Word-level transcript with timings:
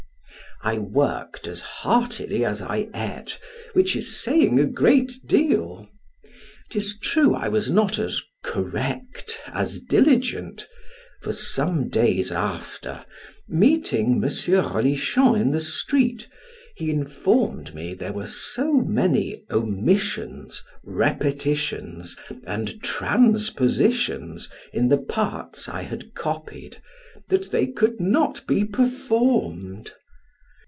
I 0.63 0.77
worked 0.77 1.47
as 1.47 1.61
heartily 1.61 2.45
as 2.45 2.61
I 2.61 2.87
ate, 2.93 3.39
which 3.73 3.95
is 3.95 4.15
saying 4.21 4.59
a 4.59 4.67
great 4.67 5.11
deal; 5.25 5.89
'tis 6.69 6.99
true 6.99 7.33
I 7.33 7.47
was 7.47 7.67
not 7.71 7.97
as 7.97 8.21
correct 8.43 9.39
as 9.47 9.79
diligent, 9.79 10.67
for 11.23 11.31
some 11.31 11.89
days 11.89 12.31
after, 12.31 13.03
meeting 13.47 14.23
M. 14.23 14.29
Rolichon 14.47 15.35
in 15.35 15.49
the 15.49 15.59
street, 15.59 16.29
he 16.75 16.91
informed 16.91 17.73
me 17.73 17.95
there 17.95 18.13
were 18.13 18.27
so 18.27 18.71
many 18.71 19.43
omissions, 19.49 20.61
repetitions, 20.83 22.15
and 22.45 22.79
transpositions, 22.83 24.47
in 24.71 24.89
the 24.89 24.99
parts 24.99 25.67
I 25.67 25.81
had 25.81 26.13
copied, 26.13 26.79
that 27.29 27.49
they 27.49 27.65
could 27.65 27.99
not 27.99 28.45
be 28.45 28.63
performed. 28.63 29.93